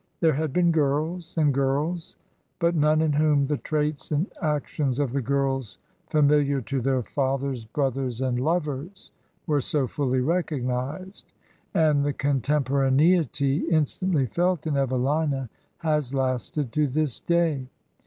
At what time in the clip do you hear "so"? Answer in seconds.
9.61-9.85